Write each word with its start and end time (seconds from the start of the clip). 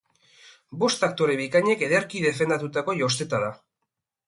Bost 0.83 1.05
aktore 1.07 1.35
bikainek 1.41 1.85
ederki 1.89 2.23
defendatutako 2.25 2.99
josteta 3.05 3.45
da. 3.47 3.55